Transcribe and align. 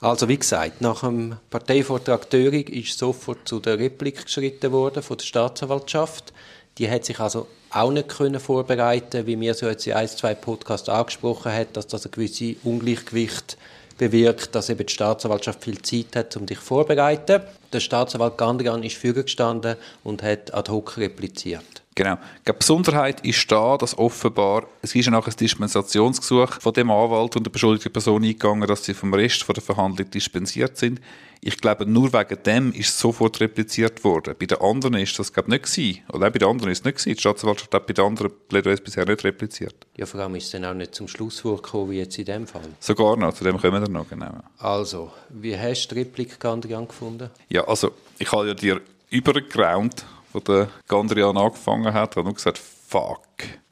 Also 0.00 0.28
wie 0.28 0.38
gesagt, 0.38 0.80
nach 0.80 1.00
dem 1.02 1.36
Parteivortrag 1.50 2.30
Dörig 2.30 2.70
ist 2.70 2.98
sofort 2.98 3.46
zu 3.46 3.60
der 3.60 3.78
Replik 3.78 4.24
geschritten 4.24 4.72
worden 4.72 5.02
von 5.02 5.18
der 5.18 5.24
Staatsanwaltschaft. 5.24 6.32
Die 6.78 6.90
hat 6.90 7.04
sich 7.04 7.20
also 7.20 7.46
auch 7.68 7.90
nicht 7.90 8.08
können 8.08 8.40
vorbereiten, 8.40 9.26
wie 9.26 9.36
mir 9.36 9.52
so 9.52 9.68
jetzt 9.68 9.86
in 9.86 9.92
ein, 9.92 10.08
zwei 10.08 10.34
Podcasts 10.34 10.88
angesprochen 10.88 11.52
hat, 11.52 11.76
dass 11.76 11.86
das 11.86 12.06
ein 12.06 12.12
gewisses 12.12 12.56
Ungleichgewicht 12.64 13.58
bewirkt, 13.98 14.54
dass 14.54 14.70
eben 14.70 14.86
die 14.86 14.92
Staatsanwaltschaft 14.92 15.62
viel 15.62 15.82
Zeit 15.82 16.16
hat, 16.16 16.34
um 16.38 16.46
dich 16.46 16.58
vorzubereiten. 16.58 17.42
Der 17.70 17.80
Staatsanwalt 17.80 18.38
Gandrian 18.38 18.82
ist 18.82 18.96
vorgestanden 18.96 19.76
und 20.02 20.22
hat 20.22 20.54
ad 20.54 20.72
hoc 20.72 20.96
repliziert. 20.96 21.82
Genau. 22.00 22.16
Die 22.48 22.52
Besonderheit 22.54 23.20
ist 23.26 23.52
da, 23.52 23.76
dass 23.76 23.98
offenbar, 23.98 24.66
es 24.80 24.94
ist 24.94 25.04
ja 25.04 25.12
nachher 25.12 25.32
ein 25.32 25.36
Dispensationsgesuch 25.36 26.58
von 26.58 26.72
dem 26.72 26.90
Anwalt 26.90 27.36
und 27.36 27.44
der 27.44 27.50
beschuldigten 27.50 27.92
Person 27.92 28.24
eingegangen, 28.24 28.66
dass 28.66 28.86
sie 28.86 28.94
vom 28.94 29.12
Rest 29.12 29.42
von 29.42 29.52
der 29.52 29.62
Verhandlung 29.62 30.08
dispensiert 30.08 30.78
sind. 30.78 30.98
Ich 31.42 31.58
glaube, 31.58 31.84
nur 31.84 32.10
wegen 32.14 32.42
dem 32.42 32.72
ist 32.72 32.98
sofort 32.98 33.38
repliziert 33.40 34.02
worden. 34.02 34.34
Bei 34.38 34.46
den 34.46 34.58
anderen 34.62 34.94
ist 34.94 35.18
das, 35.18 35.30
glaube 35.30 35.48
ich, 35.48 35.60
nicht 35.60 35.74
gewesen. 35.74 35.98
Oder 36.08 36.28
auch 36.28 36.32
bei 36.32 36.38
den 36.38 36.48
anderen 36.48 36.72
ist 36.72 36.78
es 36.78 36.84
nicht 36.86 36.96
gewesen. 36.96 37.14
Die 37.16 37.20
Staatsanwaltschaft 37.20 37.74
hat 37.74 37.86
bei 37.86 37.92
den 37.92 38.04
anderen 38.06 38.32
Plädoyers 38.48 38.80
bisher 38.80 39.04
nicht 39.04 39.22
repliziert. 39.22 39.74
Ja, 39.98 40.06
vor 40.06 40.20
allem 40.20 40.36
ist 40.36 40.46
es 40.46 40.52
dann 40.52 40.64
auch 40.64 40.72
nicht 40.72 40.94
zum 40.94 41.06
Schlusswort 41.06 41.62
gekommen, 41.62 41.90
wie 41.90 41.98
jetzt 41.98 42.18
in 42.18 42.24
dem 42.24 42.46
Fall. 42.46 42.62
Sogar 42.78 43.18
noch, 43.18 43.34
zu 43.34 43.44
dem 43.44 43.58
kommen 43.58 43.82
wir 43.82 43.90
noch, 43.90 44.08
genau. 44.08 44.32
Also, 44.56 45.12
wie 45.28 45.54
hast 45.54 45.88
du 45.88 45.96
die 45.96 46.00
Replik 46.00 46.40
gefunden? 46.40 47.28
Ja, 47.50 47.68
also, 47.68 47.90
ich 48.18 48.32
habe 48.32 48.48
ja 48.48 48.54
dir 48.54 48.80
übergeraunt, 49.10 50.06
wo 50.32 50.40
der 50.40 50.68
Gandrian 50.88 51.36
angefangen 51.36 51.92
hat, 51.92 52.16
habe 52.16 52.24
nur 52.24 52.34
gesagt, 52.34 52.58
fuck, 52.58 53.22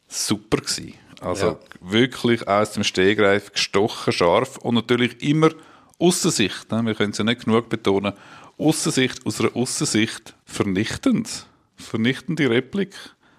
super 0.09 0.59
gewesen. 0.59 0.95
Also 1.21 1.47
Ja. 1.47 1.59
wirklich 1.81 2.47
aus 2.47 2.73
dem 2.73 2.85
Stehgreif 2.85 3.53
gestochen, 3.53 4.13
scharf 4.13 4.57
und 4.59 4.75
natürlich 4.75 5.21
immer 5.23 5.51
Aussensicht. 5.99 6.71
Ne? 6.71 6.83
Wir 6.85 6.95
können 6.95 7.11
es 7.11 7.19
ja 7.19 7.25
nicht 7.25 7.45
genug 7.45 7.69
betonen. 7.69 8.13
Aussensicht, 8.57 9.27
aus 9.27 9.41
einer 9.41 9.55
Aussensicht 9.57 10.35
vernichtend. 10.45 11.47
Vernichtende 11.77 12.49
Replik. 12.51 12.95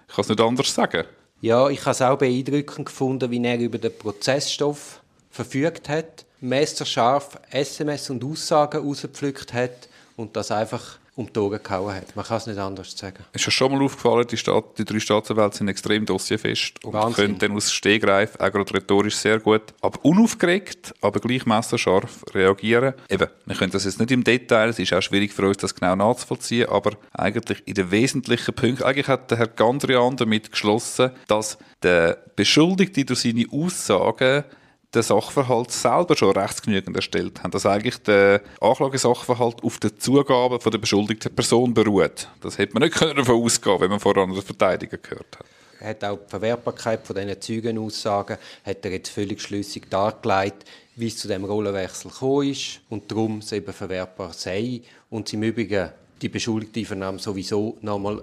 Ich 0.08 0.14
kann 0.14 0.22
es 0.22 0.28
nicht 0.28 0.40
anders 0.40 0.74
sagen. 0.74 1.04
Ja, 1.40 1.68
ich 1.68 1.80
habe 1.80 1.90
es 1.90 2.02
auch 2.02 2.18
beeindruckend 2.18 2.86
gefunden, 2.86 3.30
wie 3.30 3.42
er 3.42 3.58
über 3.58 3.78
den 3.78 3.96
Prozessstoff 3.96 5.00
verfügt 5.30 5.88
hat, 5.88 6.26
messerscharf 6.40 7.38
SMS 7.50 8.10
und 8.10 8.22
Aussagen 8.24 8.82
rausgepflückt 8.86 9.52
hat 9.54 9.88
und 10.16 10.36
das 10.36 10.50
einfach 10.50 10.98
um 11.16 11.32
die 11.32 11.38
Ohren 11.38 11.62
gehauen 11.62 11.94
hat. 11.94 12.14
Man 12.16 12.24
kann 12.24 12.38
es 12.38 12.46
nicht 12.46 12.58
anders 12.58 12.96
sagen. 12.96 13.24
Ist 13.32 13.44
ja 13.44 13.50
schon 13.50 13.72
mal 13.72 13.82
aufgefallen, 13.82 14.26
die, 14.26 14.36
Staat, 14.36 14.78
die 14.78 14.84
drei 14.84 15.00
Staatsanwälte 15.00 15.58
sind 15.58 15.68
extrem 15.68 16.06
dossierfest 16.06 16.84
und 16.84 16.92
Wahnsinn. 16.92 17.14
können 17.14 17.38
dann 17.38 17.52
aus 17.52 17.72
Stehgreif, 17.72 18.36
auch 18.36 18.50
gerade 18.50 18.74
rhetorisch 18.74 19.16
sehr 19.16 19.40
gut, 19.40 19.62
aber 19.80 20.04
unaufgeregt, 20.04 20.94
aber 21.00 21.20
gleich 21.20 21.46
messerscharf 21.46 22.24
reagieren. 22.32 22.94
Eben, 23.08 23.28
wir 23.44 23.56
können 23.56 23.72
das 23.72 23.84
jetzt 23.84 23.98
nicht 23.98 24.10
im 24.10 24.24
Detail, 24.24 24.68
es 24.68 24.78
ist 24.78 24.92
auch 24.92 25.02
schwierig 25.02 25.32
für 25.32 25.46
uns, 25.46 25.58
das 25.58 25.74
genau 25.74 25.96
nachzuvollziehen, 25.96 26.68
aber 26.68 26.92
eigentlich 27.12 27.62
in 27.66 27.74
den 27.74 27.90
wesentlichen 27.90 28.54
Punkten, 28.54 28.84
eigentlich 28.84 29.08
hat 29.08 29.30
der 29.30 29.38
Herr 29.38 29.48
Gandrian 29.48 30.16
damit 30.16 30.50
geschlossen, 30.50 31.10
dass 31.26 31.58
der 31.82 32.18
Beschuldigte 32.36 33.04
durch 33.04 33.20
seine 33.20 33.46
Aussagen 33.50 34.44
den 34.94 35.02
Sachverhalt 35.02 35.70
selber 35.70 36.16
schon 36.16 36.36
rechtsgenügend 36.36 36.96
erstellt 36.96 37.42
haben, 37.42 37.52
dass 37.52 37.66
eigentlich 37.66 37.98
der 37.98 38.42
Anklagesachverhalt 38.60 39.62
auf 39.62 39.78
den 39.78 39.98
Zugaben 39.98 40.60
von 40.60 40.72
der 40.72 40.78
beschuldigten 40.78 41.34
Person 41.34 41.72
beruht. 41.74 42.28
Das 42.40 42.58
hätte 42.58 42.74
man 42.74 42.82
nicht 42.82 42.96
können 42.96 43.16
davon 43.16 43.42
ausgehen, 43.42 43.80
wenn 43.80 43.90
man 43.90 44.00
voran 44.00 44.32
den 44.32 44.42
Verteidiger 44.42 44.98
gehört 44.98 45.38
hat. 45.38 45.46
Hat 45.80 46.04
auch 46.04 46.18
die 46.18 46.28
Verwertbarkeit 46.28 47.06
von 47.06 47.16
diesen 47.16 47.40
Zeugenaussagen 47.40 48.36
hat 48.64 48.84
er 48.84 48.90
jetzt 48.90 49.08
völlig 49.10 49.40
schlüssig 49.40 49.88
dargelegt, 49.88 50.64
wie 50.96 51.06
es 51.06 51.16
zu 51.16 51.28
dem 51.28 51.44
Rollenwechsel 51.44 52.10
gekommen 52.10 52.50
ist 52.50 52.80
und 52.90 53.10
darum 53.10 53.38
es 53.38 53.52
eben 53.52 53.72
verwertbar 53.72 54.32
sei 54.32 54.82
und 55.08 55.32
im 55.32 55.42
Übrigen 55.42 55.90
die 56.20 56.28
beschuldigte 56.28 56.84
Vernahme 56.84 57.18
sowieso 57.18 57.78
nochmal 57.80 58.22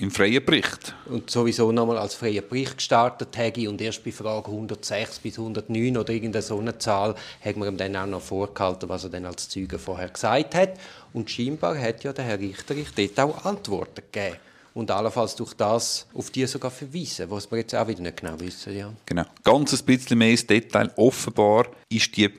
Im 0.00 0.12
freien 0.12 0.44
Bericht. 0.44 0.94
und 1.06 1.28
sowieso 1.28 1.72
nochmal 1.72 1.98
als 1.98 2.14
freier 2.14 2.42
Bericht 2.42 2.76
gestartet 2.76 3.36
hätte 3.36 3.68
und 3.68 3.80
erst 3.80 4.04
bei 4.04 4.12
Frage 4.12 4.46
106 4.48 5.18
bis 5.18 5.38
109 5.38 5.96
oder 5.96 6.12
irgendeine 6.12 6.42
so 6.42 6.58
eine 6.58 6.78
Zahl 6.78 7.16
hat 7.44 7.56
man 7.56 7.68
ihm 7.68 7.76
dann 7.76 7.96
auch 7.96 8.06
noch 8.06 8.22
vorgehalten, 8.22 8.88
was 8.88 9.04
er 9.04 9.10
dann 9.10 9.26
als 9.26 9.48
Zeuge 9.48 9.78
vorher 9.78 10.08
gesagt 10.08 10.54
hat. 10.54 10.74
Und 11.12 11.30
scheinbar 11.30 11.76
hat 11.76 12.04
ja 12.04 12.12
der 12.12 12.24
Herr 12.24 12.38
Richterich 12.38 12.88
dort 12.94 13.18
auch 13.18 13.44
Antworten 13.44 14.02
gegeben. 14.12 14.36
Und 14.74 14.92
allenfalls 14.92 15.34
durch 15.34 15.54
das 15.54 16.06
auf 16.14 16.30
die 16.30 16.46
sogar 16.46 16.70
verweisen, 16.70 17.28
was 17.30 17.50
wir 17.50 17.58
jetzt 17.58 17.74
auch 17.74 17.88
wieder 17.88 18.02
nicht 18.02 18.18
genau 18.18 18.38
wissen. 18.38 18.76
Ja. 18.76 18.92
Genau. 19.06 19.24
Ganz 19.42 19.72
ein 19.72 19.84
bisschen 19.84 20.18
mehr 20.18 20.30
ins 20.30 20.46
Detail. 20.46 20.92
Offenbar 20.94 21.66
ist 21.88 22.16
die 22.16 22.30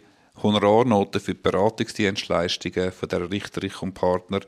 Honorarnote 0.42 1.20
für 1.20 1.34
die 1.34 1.42
Beratungsdienstleistungen 1.42 2.94
von 2.94 3.10
der 3.10 3.30
Richterich 3.30 3.82
und 3.82 3.94
Partner 3.94 4.40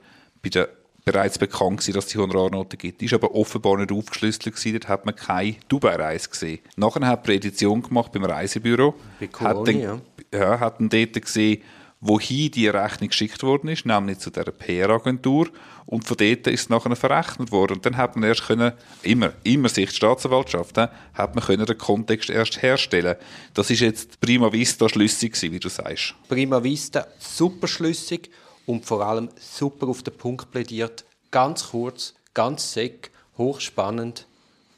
bei 0.41 0.49
der 0.49 0.69
bereits 1.03 1.37
bekannt 1.37 1.79
gewesen, 1.79 1.93
dass 1.93 2.05
es 2.05 2.11
die 2.11 2.17
Honorarnote 2.17 2.77
gibt. 2.77 3.01
Die 3.01 3.05
ist 3.05 3.13
aber 3.13 3.33
offenbar 3.33 3.77
nicht 3.77 3.91
aufgeschlüsselt 3.91 4.55
gewesen. 4.55 4.73
Dort 4.73 4.87
hat 4.87 5.05
man 5.05 5.15
keine 5.15 5.55
Dubai-Reise 5.67 6.29
gesehen. 6.29 6.59
Nachher 6.75 7.07
hat 7.07 7.27
die 7.27 7.35
Edition 7.35 7.81
gemacht 7.81 8.11
beim 8.11 8.25
Reisebüro. 8.25 8.95
Bei 9.19 9.25
hat 9.25 9.33
Coloni, 9.33 9.81
dann, 9.81 10.01
ja. 10.33 10.59
hat 10.59 10.79
dann 10.79 10.89
dort 10.89 11.21
gesehen, 11.21 11.61
wohin 12.01 12.49
die 12.51 12.67
Rechnung 12.67 13.09
geschickt 13.09 13.43
worden 13.43 13.69
ist, 13.69 13.85
nämlich 13.85 14.17
zu 14.17 14.31
der 14.31 14.45
PR-Agentur. 14.45 15.49
Und 15.85 16.05
von 16.05 16.17
dort 16.17 16.47
ist 16.47 16.61
es 16.61 16.69
nachher 16.69 16.95
verrechnet 16.95 17.51
worden. 17.51 17.73
Und 17.73 17.85
dann 17.85 17.97
hat 17.97 18.15
man 18.15 18.27
erst 18.27 18.47
können, 18.47 18.73
immer, 19.03 19.33
immer 19.43 19.69
sich 19.69 19.89
die 19.89 19.95
Staatsanwaltschaft, 19.95 20.77
hat 20.77 21.35
man 21.35 21.43
können 21.43 21.65
den 21.65 21.77
Kontext 21.77 22.29
erst 22.29 22.61
herstellen. 22.61 23.15
Das 23.53 23.69
ist 23.69 23.81
jetzt 23.81 24.19
prima 24.19 24.51
vista 24.51 24.89
schlüssig 24.89 25.33
gewesen, 25.33 25.53
wie 25.53 25.59
du 25.59 25.69
sagst. 25.69 26.15
Prima 26.27 26.63
Vista, 26.63 27.07
super 27.19 27.67
schlüssig 27.67 28.31
und 28.65 28.85
vor 28.85 29.05
allem 29.05 29.29
super 29.39 29.87
auf 29.87 30.03
den 30.03 30.15
Punkt 30.15 30.51
plädiert. 30.51 31.05
Ganz 31.31 31.69
kurz, 31.69 32.13
ganz 32.33 32.73
seck, 32.73 33.11
hochspannend. 33.37 34.27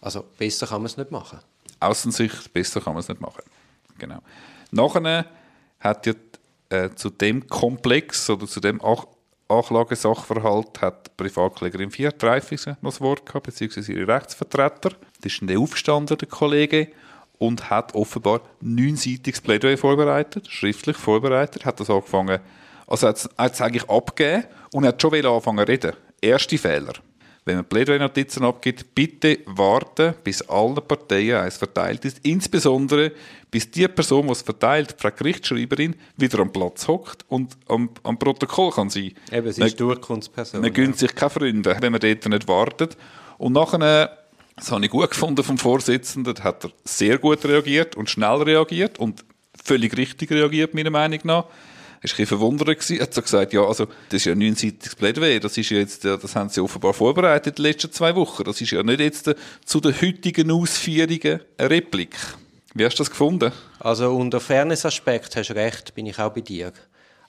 Also 0.02 0.24
besser 0.38 0.68
kann 0.68 0.82
man 0.82 0.88
es 0.88 0.98
nicht 0.98 1.12
machen. 1.12 1.40
Außensicht, 1.80 2.54
besser 2.54 2.82
kann 2.82 2.94
man 2.94 3.02
es 3.02 3.10
nicht 3.10 3.22
machen. 3.22 3.44
Genau. 3.98 4.20
Nachher 4.72 5.26
hat 5.80 6.06
ja 6.06 6.14
äh, 6.70 6.90
zu 6.96 7.10
dem 7.10 7.48
Komplex 7.48 8.30
oder 8.30 8.48
zu 8.48 8.60
dem 8.60 8.82
Ach 8.84 9.06
Anklagesachverhalt 9.50 10.82
hat 10.82 11.08
die 11.08 11.12
Privatklägerin 11.18 11.92
Viertreifis 11.92 12.66
noch 12.66 12.78
das 12.82 13.02
Wort 13.02 13.26
gehabt, 13.26 13.46
beziehungsweise 13.46 13.94
ihre 13.94 14.08
Rechtsvertreter. 14.08 14.90
Da 14.90 15.26
ist 15.26 15.42
dann 15.42 15.58
aufgestanden, 15.58 16.18
Kollege, 16.30 16.88
und 17.38 17.70
hat 17.70 17.94
offenbar 17.94 18.42
neunseitiges 18.62 19.42
Plädoyer 19.42 19.78
vorbereitet, 19.78 20.50
schriftlich 20.50 20.96
vorbereitet, 20.96 21.66
hat 21.66 21.80
das 21.80 21.90
angefangen, 21.90 22.40
also 22.94 23.08
hat 23.08 23.54
es 23.54 23.62
eigentlich 23.62 23.90
abgegeben 23.90 24.46
und 24.72 24.86
hat 24.86 25.02
schon 25.02 25.26
anfangen 25.26 25.66
zu 25.66 25.72
reden. 25.72 25.94
Erste 26.22 26.58
Fehler. 26.58 26.94
Wenn 27.46 27.58
man 27.58 27.66
Plädoyer-Notizen 27.66 28.46
abgibt, 28.46 28.96
bitte 28.96 29.40
warten, 29.46 30.14
bis 30.24 30.42
alle 30.44 30.80
Parteien 30.80 31.42
eins 31.42 31.58
verteilt 31.58 32.06
ist. 32.06 32.20
Insbesondere, 32.24 33.12
bis 33.52 33.70
die 33.70 33.86
Person, 33.90 34.28
die 34.28 34.32
es 34.32 34.42
verteilt, 34.44 34.96
die 34.98 35.02
Frau 35.02 35.12
Gerichtsschreiberin, 35.12 35.96
wieder 36.16 36.40
am 36.40 36.54
Platz 36.54 36.88
hockt 36.88 37.26
und 37.28 37.58
am, 37.68 37.90
am 38.04 38.18
Protokoll 38.18 38.72
kann 38.72 38.90
sein. 38.90 39.12
Eben, 39.30 39.48
es 39.48 39.58
Man- 39.58 39.68
ist 39.68 39.80
Durchkunftsperson. 39.80 40.62
man 40.62 40.72
gönnt 40.72 40.98
sich 40.98 41.14
keine 41.14 41.30
Freunde, 41.32 41.76
wenn 41.82 41.92
man 41.92 42.00
dort 42.00 42.26
nicht 42.30 42.48
wartet. 42.48 42.96
Und 43.38 43.52
nachher, 43.54 44.18
das 44.56 44.72
habe 44.72 44.86
ich 44.86 44.92
gut 44.92 45.10
gefunden 45.10 45.44
vom 45.44 45.58
Vorsitzenden, 45.58 46.36
hat 46.44 46.64
er 46.64 46.72
sehr 46.86 47.18
gut 47.18 47.44
reagiert 47.44 47.98
und 47.98 48.10
schnell 48.10 48.42
reagiert 48.44 49.00
und 49.00 49.26
völlig 49.62 49.98
richtig 49.98 50.32
reagiert, 50.32 50.74
meiner 50.74 50.92
Meinung 50.92 51.20
nach. 51.26 51.46
War 52.04 52.20
ein 52.20 52.26
verwundert. 52.26 52.68
gewesen. 52.68 52.98
Er 52.98 53.04
hat 53.04 53.14
so 53.14 53.22
gesagt, 53.22 53.54
ja, 53.54 53.62
also, 53.62 53.86
das 54.10 54.18
ist 54.18 54.26
ja 54.26 54.34
ein 54.34 54.40
neunseitiges 54.40 54.96
Plädoyer. 54.96 55.40
Das 55.40 55.58
ist 55.58 55.70
ja 55.70 55.78
jetzt, 55.78 56.04
äh, 56.04 56.18
das 56.18 56.36
haben 56.36 56.50
sie 56.50 56.62
offenbar 56.62 56.94
vorbereitet 56.94 57.58
die 57.58 57.62
letzten 57.62 57.92
zwei 57.92 58.14
Wochen. 58.16 58.44
Das 58.44 58.60
ist 58.60 58.72
ja 58.72 58.84
nicht 58.84 59.00
jetzt 59.00 59.28
äh, 59.30 59.36
zu 59.64 59.80
den 59.80 59.94
heutigen 60.02 60.52
Ausführungen 60.52 61.40
eine 61.58 61.70
Replik. 61.70 62.16
Wie 62.74 62.86
hast 62.86 62.96
du 62.96 63.04
das 63.04 63.10
gefunden? 63.10 63.52
Also 63.80 64.14
unter 64.16 64.40
Fairness-Aspekt 64.40 65.36
hast 65.36 65.50
du 65.50 65.56
recht, 65.56 65.96
bin 65.96 66.06
ich 66.06 66.20
auch 66.20 66.34
bei 66.34 66.42
dir. 66.42 66.74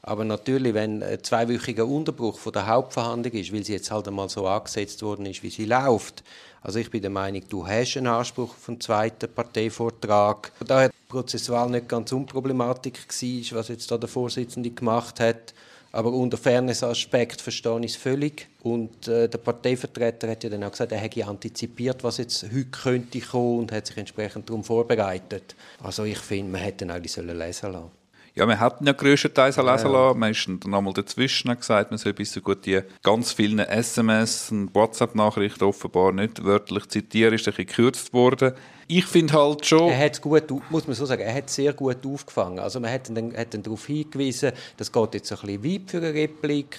Aber 0.06 0.24
natürlich, 0.26 0.74
wenn 0.74 1.02
ein 1.02 1.22
zweiwöchiger 1.24 1.86
Unterbruch 1.86 2.38
von 2.38 2.52
der 2.52 2.66
Hauptverhandlung 2.66 3.32
ist, 3.32 3.54
weil 3.54 3.64
sie 3.64 3.72
jetzt 3.72 3.90
halt 3.90 4.06
einmal 4.06 4.28
so 4.28 4.46
angesetzt 4.46 5.02
worden 5.02 5.24
ist, 5.24 5.42
wie 5.42 5.48
sie 5.48 5.64
läuft. 5.64 6.22
Also 6.60 6.78
ich 6.78 6.90
bin 6.90 7.00
der 7.00 7.10
Meinung, 7.10 7.42
du 7.48 7.66
hast 7.66 7.96
einen 7.96 8.08
Anspruch 8.08 8.50
auf 8.50 8.68
einen 8.68 8.82
zweiten 8.82 9.32
Parteivortrag. 9.32 10.52
Da 10.66 10.82
hat 10.82 10.92
prozessual 11.08 11.70
nicht 11.70 11.88
ganz 11.88 12.12
Unproblematik 12.12 13.08
gewesen, 13.08 13.56
was 13.56 13.68
jetzt 13.68 13.90
da 13.90 13.96
der 13.96 14.10
Vorsitzende 14.10 14.70
gemacht 14.70 15.20
hat. 15.20 15.54
Aber 15.90 16.12
unter 16.12 16.36
Fairness-Aspekt 16.36 17.40
verstehe 17.40 17.80
ich 17.80 17.92
es 17.92 17.96
völlig. 17.96 18.48
Und 18.62 19.08
äh, 19.08 19.26
der 19.26 19.38
Parteivertreter 19.38 20.28
hat 20.28 20.44
ja 20.44 20.50
dann 20.50 20.64
auch 20.64 20.72
gesagt, 20.72 20.92
er 20.92 20.98
hätte 20.98 21.26
antizipiert, 21.26 22.04
was 22.04 22.18
jetzt 22.18 22.42
heute 22.42 22.66
könnte 22.66 23.20
kommen 23.20 23.60
und 23.60 23.72
hat 23.72 23.86
sich 23.86 23.96
entsprechend 23.96 24.50
darauf 24.50 24.66
vorbereitet. 24.66 25.54
Also 25.82 26.04
ich 26.04 26.18
finde, 26.18 26.52
man 26.52 26.60
hätte 26.60 26.84
ihn 26.84 26.90
eigentlich 26.90 27.12
sollen 27.12 27.38
lesen 27.38 27.72
lassen. 27.72 28.03
Ja, 28.36 28.48
wir 28.48 28.58
hatten 28.58 28.84
ja 28.84 28.92
grösstenteils 28.92 29.60
auch 29.60 29.70
lesen 29.70 29.92
lassen. 29.92 30.18
Man 30.18 30.32
ist 30.32 30.48
dann 30.48 30.74
einmal 30.74 30.92
dazwischen 30.92 31.56
gesagt, 31.56 31.92
man 31.92 31.98
soll 31.98 32.14
bis 32.14 32.32
so 32.32 32.40
gut 32.40 32.66
die 32.66 32.80
ganz 33.04 33.32
vielen 33.32 33.60
SMS 33.60 34.50
und 34.50 34.74
WhatsApp-Nachrichten 34.74 35.62
offenbar 35.62 36.10
nicht 36.10 36.42
wörtlich 36.42 36.88
zitieren, 36.88 37.32
ist 37.32 37.46
ein 37.46 37.54
bisschen 37.54 37.66
gekürzt 37.66 38.12
worden. 38.12 38.54
Ich 38.88 39.06
finde 39.06 39.34
halt 39.34 39.64
schon... 39.64 39.88
Er 39.88 40.04
hat 40.06 40.20
gut, 40.20 40.50
muss 40.70 40.88
man 40.88 40.96
so 40.96 41.06
sagen, 41.06 41.22
er 41.22 41.32
hat 41.32 41.48
sehr 41.48 41.72
gut 41.74 42.04
aufgefangen. 42.04 42.58
Also 42.58 42.80
man 42.80 42.90
hat 42.90 43.08
dann, 43.08 43.36
hat 43.36 43.54
dann 43.54 43.62
darauf 43.62 43.86
hingewiesen, 43.86 44.50
das 44.78 44.90
geht 44.90 45.14
jetzt 45.14 45.30
ein 45.30 45.38
bisschen 45.38 45.64
weit 45.64 45.90
für 45.90 45.98
eine 45.98 46.12
Replik, 46.12 46.76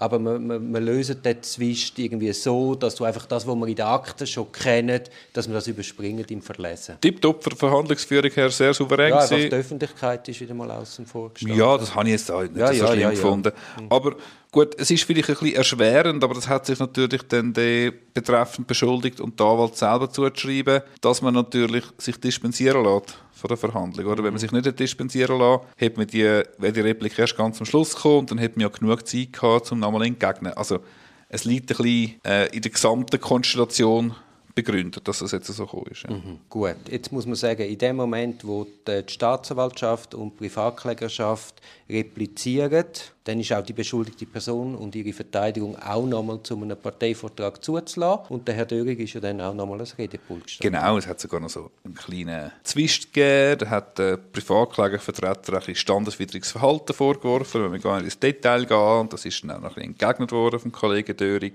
aber 0.00 0.20
wir, 0.20 0.38
wir, 0.38 0.60
wir 0.60 0.80
lösen 0.80 1.20
den 1.22 1.42
Zwist 1.42 1.98
irgendwie 1.98 2.32
so, 2.32 2.76
dass 2.76 2.94
du 2.94 3.04
einfach 3.04 3.26
das, 3.26 3.44
was 3.46 3.56
wir 3.56 3.66
in 3.66 3.74
den 3.74 3.84
Akten 3.84 4.26
schon 4.26 4.50
kennen, 4.52 5.00
dass 5.32 5.48
wir 5.48 5.54
das 5.54 5.66
überspringen 5.66 6.24
im 6.28 6.40
Verlesen. 6.40 7.00
Tipptopp 7.00 7.42
für 7.42 7.56
Verhandlungsführung 7.56 8.30
her 8.30 8.48
sehr 8.50 8.72
souverän 8.72 9.10
ja, 9.10 9.18
einfach 9.18 9.36
die 9.36 9.50
Öffentlichkeit 9.50 10.28
ist 10.28 10.40
wieder 10.40 10.54
mal 10.54 10.70
außen 10.70 11.04
vor 11.04 11.32
gestanden. 11.34 11.58
Ja, 11.58 11.76
das 11.76 11.92
habe 11.94 12.06
ich 12.06 12.12
jetzt 12.12 12.30
auch 12.30 12.42
nicht 12.42 12.56
Ja, 12.56 12.68
so 12.68 12.74
ja, 12.74 12.86
schlimm 12.86 13.00
ja, 13.00 13.08
ja. 13.08 13.10
gefunden. 13.10 13.52
Aber 13.88 14.14
gut, 14.52 14.78
es 14.78 14.90
ist 14.90 15.02
vielleicht 15.02 15.30
ein 15.30 15.34
bisschen 15.34 15.56
erschwerend, 15.56 16.22
aber 16.22 16.34
das 16.34 16.46
hat 16.46 16.66
sich 16.66 16.78
natürlich 16.78 17.22
dann 17.24 17.52
der 17.52 17.92
betreffend 18.14 18.68
beschuldigt 18.68 19.20
und 19.20 19.38
der 19.40 19.46
Anwalt 19.46 19.76
selber 19.76 20.08
zugeschrieben, 20.10 20.82
dass 21.00 21.22
man 21.22 21.34
natürlich 21.34 21.84
sich 21.98 22.18
dispensieren 22.20 22.84
lässt 22.84 23.18
von 23.38 23.48
der 23.48 23.56
Verhandlung. 23.56 24.06
Oder? 24.06 24.24
Wenn 24.24 24.32
man 24.32 24.40
sich 24.40 24.50
nicht 24.50 24.78
dispensieren 24.78 25.38
lässt, 25.38 25.62
hat 25.80 25.96
man 25.96 26.06
die, 26.06 26.22
wäre 26.22 26.72
die 26.72 26.80
Replik 26.80 27.18
erst 27.18 27.36
ganz 27.36 27.60
am 27.60 27.66
Schluss 27.66 27.94
und 28.04 28.30
dann 28.30 28.40
hat 28.40 28.56
man 28.56 28.62
ja 28.62 28.68
genug 28.68 29.06
Zeit 29.06 29.32
gehabt, 29.32 29.70
um 29.70 29.78
nochmal 29.78 30.06
entgegnen. 30.06 30.52
Also 30.54 30.80
es 31.28 31.44
liegt 31.44 31.70
ein 31.70 31.76
bisschen 31.76 32.20
äh, 32.24 32.46
in 32.48 32.62
der 32.62 32.70
gesamten 32.70 33.20
Konstellation 33.20 34.14
begründet, 34.62 35.06
dass 35.06 35.20
das 35.20 35.30
jetzt 35.30 35.46
so 35.46 35.64
gekommen 35.64 35.86
ist. 35.90 36.02
Ja. 36.02 36.10
Mhm. 36.10 36.40
Gut, 36.48 36.76
jetzt 36.90 37.12
muss 37.12 37.26
man 37.26 37.36
sagen, 37.36 37.62
in 37.62 37.78
dem 37.78 37.94
Moment, 37.94 38.44
wo 38.44 38.66
die 38.86 39.04
Staatsanwaltschaft 39.06 40.14
und 40.16 40.32
die 40.32 40.48
Privatklägerschaft 40.48 41.62
replizieren, 41.88 42.84
dann 43.22 43.38
ist 43.38 43.52
auch 43.52 43.62
die 43.62 43.72
beschuldigte 43.72 44.26
Person 44.26 44.74
und 44.74 44.96
ihre 44.96 45.12
Verteidigung 45.12 45.76
auch 45.80 46.04
nochmal 46.04 46.42
zu 46.42 46.56
einem 46.56 46.76
Parteivortrag 46.76 47.62
zuzulassen. 47.62 48.26
Und 48.30 48.48
der 48.48 48.56
Herr 48.56 48.66
Döring 48.66 48.98
ist 48.98 49.12
ja 49.12 49.20
dann 49.20 49.40
auch 49.40 49.54
nochmal 49.54 49.78
als 49.78 49.96
Redepult 49.96 50.44
gestanden. 50.44 50.72
Genau, 50.72 50.98
es 50.98 51.06
hat 51.06 51.20
sogar 51.20 51.38
noch 51.38 51.50
so 51.50 51.70
einen 51.84 51.94
kleinen 51.94 52.50
Zwist 52.64 53.12
gegeben. 53.12 53.58
Da 53.60 53.70
hat 53.70 53.98
der 53.98 54.16
Privatklägervertreter 54.16 55.52
ein 55.52 55.58
bisschen 55.60 55.76
standeswidriges 55.76 56.50
Verhalten 56.50 56.94
vorgeworfen, 56.94 57.62
wenn 57.62 57.72
wir 57.72 57.78
gar 57.78 57.96
nicht 57.96 58.06
ins 58.06 58.18
Detail 58.18 58.64
gehen. 58.64 59.00
Und 59.00 59.12
das 59.12 59.24
ist 59.24 59.40
dann 59.44 59.52
auch 59.52 59.60
noch 59.60 59.68
ein 59.68 59.74
bisschen 59.74 59.90
entgegnet 59.90 60.32
worden 60.32 60.58
vom 60.58 60.72
Kollegen 60.72 61.16
Döring. 61.16 61.54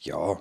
Ja, 0.00 0.38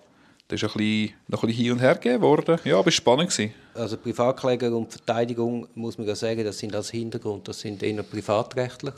das 0.48 0.62
ist 0.62 0.70
ein 0.70 0.78
bisschen, 0.78 1.14
noch 1.28 1.44
ein 1.44 1.48
bisschen 1.48 1.64
hin 1.64 1.72
und 1.74 1.80
her 1.80 1.96
gegeben 1.96 2.22
worden. 2.22 2.60
Ja, 2.64 2.80
aber 2.80 2.88
es 2.88 2.94
war 2.96 3.16
spannend. 3.16 3.30
Gewesen. 3.30 3.54
Also 3.74 3.98
Privatkläger 3.98 4.76
und 4.76 4.92
Verteidigung, 4.92 5.68
muss 5.76 5.98
man 5.98 6.08
ja 6.08 6.16
sagen, 6.16 6.44
das 6.44 6.58
sind 6.58 6.76
als 6.76 6.90
Hintergrund, 6.90 7.48
das 7.48 7.60
sind 7.60 7.84
eher 7.84 8.02
Privatrechtler. 8.04 8.94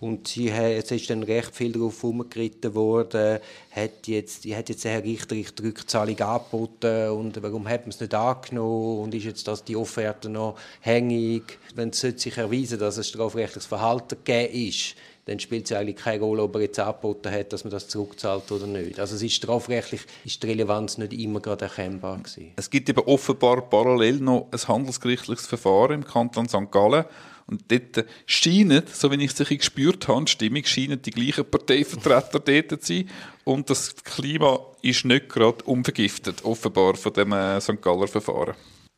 Und 0.00 0.26
sie, 0.26 0.48
jetzt 0.48 0.90
ist 0.90 1.08
dann 1.10 1.22
recht 1.22 1.54
viel 1.54 1.70
darauf 1.70 2.02
herumgeritten 2.02 2.74
worden, 2.74 3.38
hat 3.70 4.08
jetzt, 4.08 4.44
hat 4.46 4.68
jetzt 4.68 4.84
der 4.84 4.92
Herr 4.94 5.04
Richter 5.04 5.36
die 5.36 5.62
Rückzahlung 5.62 6.18
angeboten 6.18 7.10
und 7.10 7.40
warum 7.40 7.68
hat 7.68 7.82
man 7.82 7.90
es 7.90 8.00
nicht 8.00 8.12
angenommen 8.12 8.98
und 8.98 9.14
ist 9.14 9.24
jetzt 9.24 9.46
das 9.46 9.62
die 9.62 9.76
Offerte 9.76 10.28
noch 10.28 10.58
hängig? 10.80 11.56
Wenn 11.76 11.90
es 11.90 12.00
sich 12.00 12.36
erweisen 12.36 12.80
dass 12.80 12.96
es 12.96 13.10
strafrechtliches 13.10 13.66
Verhalten 13.66 14.16
gegeben 14.24 14.68
ist, 14.68 14.96
dann 15.24 15.38
spielt 15.38 15.66
es 15.66 15.76
eigentlich 15.76 15.96
keine 15.96 16.22
Rolle, 16.22 16.42
ob 16.42 16.56
er 16.56 16.62
jetzt 16.62 16.78
angeboten 16.80 17.30
hat, 17.30 17.52
dass 17.52 17.62
man 17.62 17.70
das 17.70 17.88
zurückzahlt 17.88 18.50
oder 18.50 18.66
nicht. 18.66 18.98
Also 18.98 19.14
es 19.14 19.22
ist 19.22 19.34
strafrechtlich 19.34 20.02
ist 20.24 20.42
die 20.42 20.48
Relevanz 20.48 20.98
nicht 20.98 21.12
immer 21.12 21.40
gerade 21.40 21.66
erkennbar 21.66 22.18
gewesen. 22.18 22.52
Es 22.56 22.70
gibt 22.70 22.88
eben 22.88 23.00
offenbar 23.00 23.62
parallel 23.62 24.16
noch 24.16 24.48
ein 24.50 24.68
handelsgerichtliches 24.68 25.46
Verfahren 25.46 26.02
im 26.02 26.04
Kanton 26.04 26.48
St. 26.48 26.70
Gallen. 26.70 27.04
Und 27.46 27.64
dort 27.70 28.06
scheinen, 28.26 28.82
so 28.92 29.10
wie 29.10 29.22
ich 29.22 29.38
es 29.38 29.48
gespürt 29.48 30.08
habe, 30.08 30.24
die 30.24 30.30
Stimmung 30.30 30.64
scheinen 30.64 31.02
die 31.02 31.10
gleichen 31.10 31.44
Parteivertreter 31.44 32.40
dort 32.68 32.82
zu 32.82 32.94
sein. 32.94 33.08
Und 33.44 33.68
das 33.68 33.94
Klima 33.96 34.60
ist 34.80 35.04
nicht 35.04 35.28
gerade 35.28 35.62
unvergiftet, 35.64 36.44
offenbar, 36.44 36.94
von 36.94 37.12
dem 37.12 37.32
äh, 37.32 37.60
St. 37.60 37.80
Galler 37.82 38.08
Verfahren. 38.08 38.54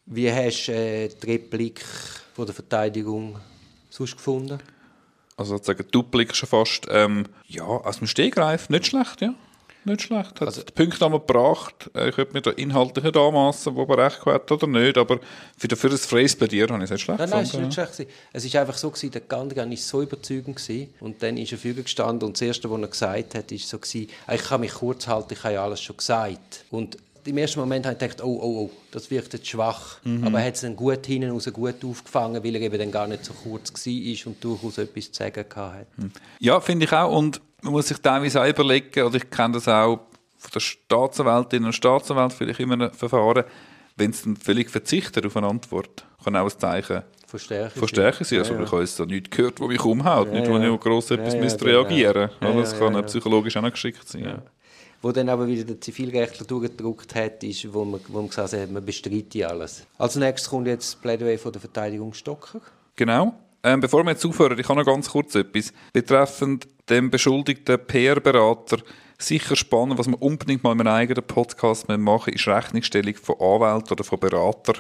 Wie 0.07 0.31
hast 0.31 0.67
du 0.67 0.73
äh, 0.73 1.09
die 1.09 1.33
Replik 1.33 1.85
von 2.35 2.47
der 2.47 2.55
Verteidigung 2.55 3.39
sonst 3.89 4.17
gefunden? 4.17 4.59
Also 5.37 5.57
sozusagen 5.57 5.85
Duplik 5.91 6.35
schon 6.35 6.49
fast. 6.49 6.87
Ähm, 6.91 7.27
ja, 7.47 7.65
aus 7.65 7.99
dem 7.99 8.07
Stegreif, 8.07 8.69
nicht 8.69 8.87
schlecht, 8.87 9.21
ja. 9.21 9.35
Nicht 9.87 10.01
schlecht. 10.01 10.41
Hat 10.41 10.57
die 10.57 10.73
Punkte 10.73 11.05
einmal 11.05 11.21
gebracht. 11.21 11.91
Äh, 11.95 12.09
Ich 12.09 12.15
könnte 12.15 12.33
mir 12.33 12.41
da 12.41 12.51
inhaltlich 12.53 13.05
nicht 13.05 13.17
anmassen, 13.19 13.77
ob 13.77 13.91
er 13.91 13.99
recht 14.07 14.25
hat 14.25 14.51
oder 14.51 14.67
nicht, 14.67 14.97
aber 14.97 15.21
für, 15.59 15.77
für 15.77 15.91
das 15.91 16.07
freies 16.07 16.35
Plädieren 16.37 16.71
habe 16.73 16.79
ich 16.85 16.85
es 16.85 16.93
nicht 16.93 17.03
schlecht 17.03 17.19
Nein, 17.19 17.29
nein, 17.29 17.43
es 17.43 17.53
war 17.53 17.61
nicht 17.61 17.75
schlecht. 17.75 18.07
Es 18.33 18.55
war 18.55 18.61
einfach 18.63 18.79
so, 18.79 18.89
gewesen, 18.91 19.11
der 19.11 19.21
Gandigan 19.23 19.69
war 19.69 19.77
so 19.77 20.01
überzeugend. 20.01 20.57
Gewesen. 20.57 20.95
Und 21.01 21.23
dann 21.23 21.37
ist 21.37 21.53
er 21.53 21.59
vorne 21.59 21.83
gestanden 21.83 22.27
und 22.27 22.37
das 22.37 22.43
Erste, 22.43 22.71
was 22.71 22.81
er 22.81 22.89
gesagt 22.89 23.35
hat, 23.35 23.53
ist 23.53 23.69
so, 23.69 23.79
gewesen, 23.79 24.09
«Ah, 24.27 24.35
ich 24.35 24.43
kann 24.43 24.63
mich 24.63 24.73
kurz 24.73 25.07
halten, 25.07 25.35
ich 25.35 25.45
habe 25.45 25.55
ja 25.55 25.65
alles 25.65 25.83
schon 25.83 25.99
gesagt. 25.99 26.65
Und 26.71 26.97
im 27.25 27.39
ersten 27.39 27.61
Moment 27.61 27.87
habe 27.87 27.95
ich 27.95 28.01
gedacht, 28.01 28.23
oh, 28.23 28.39
oh, 28.41 28.65
oh, 28.65 28.71
das 28.91 29.11
wirkt 29.11 29.33
jetzt 29.33 29.47
schwach. 29.47 29.99
Aber 30.23 30.41
er 30.41 30.47
hat 30.47 30.55
es 30.55 30.61
dann 30.61 30.77
gut 30.77 31.07
hinten 31.07 31.31
raus 31.31 31.49
gut 31.53 31.85
aufgefangen, 31.85 32.43
weil 32.45 32.55
er 32.55 32.63
eben 32.63 32.79
dann 32.79 32.91
gar 32.93 33.07
nicht 33.07 33.25
so 33.25 33.33
kurz 33.33 33.73
war 33.73 34.27
und 34.27 34.45
durchaus 34.45 34.79
etwas 34.79 35.13
zu 35.13 35.23
sagen 35.23 35.45
hatte. 35.55 35.87
Ja, 36.41 36.61
finde 36.61 36.85
ich 36.85 36.93
auch. 36.93 37.17
Und 37.17 37.41
man 37.63 37.73
muss 37.73 37.89
sich 37.89 37.99
teilweise 37.99 38.43
auch 38.43 38.47
überlegen, 38.47 39.03
oder 39.03 39.17
ich 39.17 39.31
kenne 39.31 39.55
das 39.55 39.69
auch 39.69 40.01
von 40.39 40.51
der 40.53 40.61
Staatsanwältin 40.61 41.65
und 41.65 41.73
Staatsanwalt 41.73 42.33
vielleicht 42.33 42.61
in 42.61 42.73
einem 42.73 42.93
Verfahren, 42.93 43.45
wenn 43.97 44.13
sie 44.13 44.25
dann 44.25 44.37
völlig 44.37 44.71
verzichten 44.71 45.25
auf 45.25 45.37
eine 45.37 45.47
Antwort, 45.47 46.05
kann 46.23 46.37
auch 46.37 46.51
ein 46.51 46.59
Zeichen 46.59 47.03
Von 47.27 47.41
Stärke. 47.41 47.79
von 47.79 47.89
Stärke 47.89 48.25
sein. 48.25 48.41
Also 48.41 48.53
Ja, 48.55 48.59
ja. 48.59 48.65
ich 48.65 48.73
habe 48.73 48.83
jetzt 48.83 49.01
da 49.01 49.07
nichts 49.07 49.31
gehört, 49.31 49.61
was 49.61 49.69
mich 49.69 49.85
umhaut, 49.85 50.33
nicht, 50.33 50.49
wo 50.49 50.59
ja. 50.59 50.75
ich 50.75 50.81
gross 50.81 51.11
etwas 51.11 51.35
Ja, 51.35 51.39
ja, 51.39 51.45
müsste 51.45 51.65
genau. 51.65 51.81
reagieren 51.81 52.31
Ja? 52.41 52.53
Das 52.53 52.73
ja, 52.73 52.79
kann 52.79 52.93
ja, 52.93 53.01
ja. 53.01 53.07
psychologisch 53.07 53.57
auch 53.57 53.63
noch 53.63 53.71
geschickt 53.71 54.09
sein. 54.09 54.43
Wo 55.05 55.13
dann 55.13 55.29
aber 55.29 55.47
wieder 55.47 55.65
der 55.65 55.79
Zivilrechtler 55.79 56.47
durchgedruckt 56.47 57.15
hat, 57.15 57.45
ist, 57.45 57.71
wo 57.75 57.85
man, 57.85 58.01
wo 58.09 58.21
man 58.21 58.29
gesagt 58.29 58.55
hat, 58.55 58.71
man 58.71 58.83
bestreitet 58.83 59.45
alles. 59.45 59.87
Als 59.99 60.17
nächstes 60.17 60.49
kommt 60.49 60.67
jetzt 60.67 60.95
das 60.95 60.99
Plädoyer 60.99 61.39
von 61.39 61.53
der 61.53 61.61
Verteidigung 61.61 62.15
Stocker. 62.15 62.63
Genau. 62.97 63.35
Ähm, 63.63 63.81
bevor 63.81 64.03
wir 64.03 64.13
jetzt 64.13 64.25
aufhören, 64.25 64.59
ich 64.59 64.67
habe 64.67 64.79
noch 64.79 64.87
ganz 64.87 65.11
kurz 65.11 65.35
etwas. 65.35 65.75
Betreffend 65.93 66.67
dem 66.89 67.11
beschuldigten 67.11 67.79
PR-Berater, 67.87 68.79
sicher 69.19 69.57
spannend, 69.57 69.99
was 69.99 70.07
wir 70.07 70.23
unbedingt 70.23 70.65
mal 70.65 70.73
in 70.73 70.81
einem 70.81 70.95
eigenen 70.95 71.23
Podcast 71.23 71.87
machen 71.87 72.03
müssen, 72.03 72.33
ist 72.33 72.49
Rechnungsstellung 72.49 73.15
von 73.17 73.39
Anwälten 73.39 73.93
oder 73.93 74.05
von 74.05 74.19
Beratern 74.19 74.77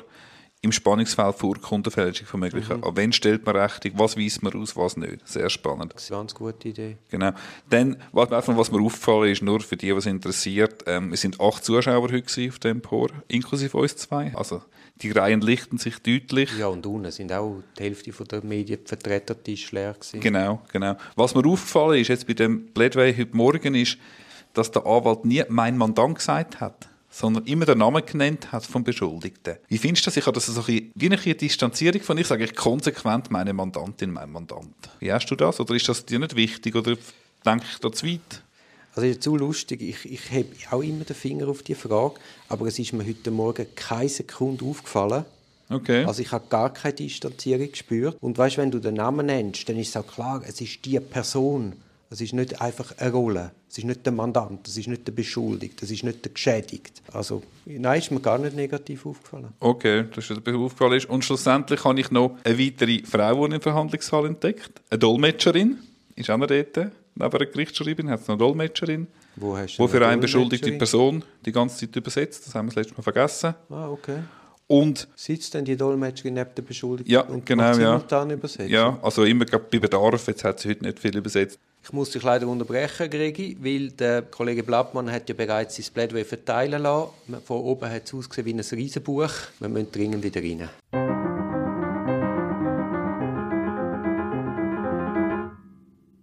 im 0.64 0.72
Spannungsfeld 0.72 1.36
für 1.36 1.46
Urkundenfälschung 1.46 2.26
von 2.26 2.40
möglichen. 2.40 2.82
An 2.82 2.96
wen 2.96 3.12
stellt 3.12 3.44
man 3.44 3.54
Rechnung, 3.54 3.92
was 3.98 4.16
weist 4.16 4.42
man 4.42 4.54
aus, 4.54 4.74
was 4.74 4.96
nicht. 4.96 5.28
Sehr 5.28 5.50
spannend. 5.50 5.92
Das 5.94 6.04
ist 6.04 6.10
eine 6.10 6.20
ganz 6.20 6.34
gute 6.34 6.68
Idee. 6.68 6.96
Genau. 7.10 7.32
Dann, 7.68 7.98
was 8.12 8.72
mir 8.72 8.80
aufgefallen 8.80 9.30
ist, 9.30 9.42
nur 9.42 9.60
für 9.60 9.76
die, 9.76 9.94
was 9.94 10.06
interessiert, 10.06 10.84
ähm, 10.86 11.12
es 11.12 11.20
sind 11.20 11.38
acht 11.38 11.64
Zuschauer 11.64 12.10
heute 12.10 12.48
auf 12.48 12.58
dem 12.58 12.80
Por, 12.80 13.10
inklusive 13.28 13.76
uns 13.76 13.96
zwei. 13.96 14.34
Also, 14.34 14.62
die 15.02 15.10
Reihen 15.10 15.42
lichten 15.42 15.76
sich 15.76 15.98
deutlich. 15.98 16.50
Ja, 16.58 16.68
und 16.68 16.86
unten 16.86 17.10
sind 17.10 17.30
auch 17.32 17.62
die 17.78 17.82
Hälfte 17.82 18.12
von 18.12 18.26
der 18.26 18.42
Medienvertretertisch 18.42 19.70
leer 19.72 19.92
gewesen. 19.92 20.20
Genau, 20.20 20.62
genau. 20.72 20.96
Was 21.14 21.34
mir 21.34 21.46
aufgefallen 21.46 22.00
ist 22.00 22.08
jetzt 22.08 22.26
bei 22.26 22.32
dem 22.32 22.72
Plädoyer 22.72 23.14
heute 23.14 23.36
Morgen 23.36 23.74
ist, 23.74 23.98
dass 24.54 24.70
der 24.70 24.86
Anwalt 24.86 25.26
nie 25.26 25.42
mein 25.48 25.76
Mandant 25.76 26.16
gesagt 26.16 26.60
hat, 26.60 26.88
sondern 27.14 27.46
immer 27.46 27.64
den 27.64 27.78
Namen 27.78 28.04
genannt 28.04 28.50
hat 28.50 28.66
vom 28.66 28.82
Beschuldigten. 28.82 29.56
Wie 29.68 29.78
findest 29.78 30.04
du 30.04 30.08
das? 30.08 30.16
Ich 30.16 30.26
habe 30.26 30.34
das 30.34 30.46
so 30.46 30.60
ein 30.60 30.66
bisschen, 30.66 30.90
wie 30.96 31.06
eine 31.06 31.34
Distanzierung 31.36 32.00
von 32.00 32.18
ich 32.18 32.26
sage 32.26 32.42
ich 32.42 32.56
konsequent 32.56 33.30
meine 33.30 33.52
Mandantin, 33.52 34.10
mein 34.10 34.32
Mandant. 34.32 34.74
Wie 34.98 35.12
hast 35.12 35.26
du 35.26 35.36
das? 35.36 35.60
Oder 35.60 35.76
ist 35.76 35.88
das 35.88 36.04
dir 36.04 36.18
nicht 36.18 36.34
wichtig? 36.34 36.74
Oder 36.74 36.96
denke 37.46 37.66
ich 37.70 37.78
da 37.78 37.92
zu 37.92 38.06
weit? 38.06 38.42
Also 38.96 39.06
ist 39.06 39.22
zu 39.22 39.36
lustig, 39.36 39.80
ich, 39.80 40.10
ich 40.10 40.30
habe 40.32 40.46
auch 40.72 40.82
immer 40.82 41.04
den 41.04 41.14
Finger 41.14 41.48
auf 41.48 41.62
die 41.62 41.76
Frage, 41.76 42.14
aber 42.48 42.66
es 42.66 42.80
ist 42.80 42.92
mir 42.92 43.06
heute 43.06 43.30
Morgen 43.30 43.66
keine 43.76 44.08
Sekunde 44.08 44.64
aufgefallen. 44.64 45.24
Okay. 45.70 46.04
Also 46.04 46.20
ich 46.20 46.32
habe 46.32 46.44
gar 46.48 46.72
keine 46.72 46.94
Distanzierung 46.94 47.70
gespürt. 47.70 48.16
Und 48.20 48.38
weißt, 48.38 48.58
wenn 48.58 48.72
du 48.72 48.80
den 48.80 48.94
Namen 48.94 49.26
nennst, 49.26 49.68
dann 49.68 49.78
ist 49.78 49.90
es 49.90 49.96
auch 49.96 50.06
klar, 50.06 50.42
es 50.44 50.60
ist 50.60 50.84
die 50.84 50.98
Person. 50.98 51.74
Es 52.14 52.20
ist 52.20 52.32
nicht 52.32 52.60
einfach 52.60 52.96
eine 52.98 53.10
Rolle. 53.10 53.50
Es 53.68 53.78
ist 53.78 53.84
nicht 53.84 54.06
der 54.06 54.12
Mandant, 54.12 54.68
es 54.68 54.76
ist 54.76 54.86
nicht 54.86 55.04
der 55.04 55.10
Beschuldigte, 55.10 55.84
es 55.84 55.90
ist 55.90 56.04
nicht 56.04 56.24
der 56.24 56.30
Geschädigte. 56.30 57.02
Also 57.12 57.42
nein, 57.66 57.98
ist 57.98 58.12
mir 58.12 58.20
gar 58.20 58.38
nicht 58.38 58.54
negativ 58.54 59.04
aufgefallen. 59.04 59.48
Okay, 59.58 60.04
das 60.14 60.30
ist 60.30 60.46
der 60.46 60.54
aufgefallen 60.54 60.92
ist. 60.92 61.10
Und 61.10 61.24
schlussendlich 61.24 61.82
habe 61.82 61.98
ich 61.98 62.12
noch 62.12 62.36
eine 62.44 62.56
weitere 62.56 63.02
Frau 63.02 63.48
die 63.48 63.56
im 63.56 63.60
Verhandlungssaal 63.60 64.26
entdeckt. 64.26 64.80
Eine 64.90 64.98
Dolmetscherin. 65.00 65.78
Ist 66.14 66.30
auch 66.30 66.36
noch 66.36 66.46
dort. 66.46 66.76
Neben 66.76 66.92
einer 67.16 67.46
Gerichtsschreiberin 67.46 68.10
hat 68.10 68.20
es 68.20 68.28
noch 68.28 68.34
eine 68.34 68.44
Dolmetscherin. 68.44 69.08
Wo 69.34 69.56
hast 69.56 69.74
du 69.74 69.80
Wo 69.80 69.86
eine 69.86 69.90
für 69.90 70.06
eine 70.06 70.20
beschuldigte? 70.20 70.70
Person 70.70 71.24
die 71.44 71.50
ganze 71.50 71.78
Zeit 71.78 71.96
übersetzt. 71.96 72.46
Das 72.46 72.54
haben 72.54 72.66
wir 72.66 72.74
das 72.74 72.76
letzte 72.76 72.94
Mal 72.94 73.02
vergessen. 73.02 73.54
Ah, 73.70 73.88
okay. 73.88 74.18
Und 74.68 75.08
Sitzt 75.16 75.52
denn 75.54 75.64
die 75.64 75.76
Dolmetscherin 75.76 76.34
neben 76.34 76.54
der 76.54 76.62
Beschuldigten 76.62 77.12
ja, 77.12 77.22
und 77.22 77.44
genau, 77.44 77.64
macht 77.64 77.80
ja. 77.80 77.92
simultan 77.92 78.30
übersetzen? 78.30 78.68
Ja, 78.68 79.00
also 79.02 79.24
immer 79.24 79.46
bei 79.46 79.78
Bedarf. 79.80 80.28
Jetzt 80.28 80.44
hat 80.44 80.60
sie 80.60 80.68
heute 80.68 80.84
nicht 80.84 81.00
viel 81.00 81.16
übersetzt. 81.16 81.58
Ich 81.86 81.92
muss 81.92 82.10
dich 82.10 82.22
leider 82.22 82.48
unterbrechen, 82.48 83.10
Gregi, 83.10 83.58
weil 83.60 83.90
der 83.90 84.22
Kollege 84.22 84.62
Blattmann 84.62 85.12
hat 85.12 85.28
ja 85.28 85.34
bereits 85.34 85.76
sein 85.76 85.84
Plädoyer 85.92 86.24
verteilen 86.24 86.82
lassen. 86.82 87.10
Von 87.44 87.58
oben 87.58 87.90
hat 87.90 88.04
es 88.06 88.14
ausgesehen 88.14 88.46
wie 88.46 88.54
ein 88.54 88.60
Riesenbuch. 88.60 89.28
Wir 89.60 89.68
müssen 89.68 89.92
dringend 89.92 90.24
wieder 90.24 90.40
rein. 90.40 91.33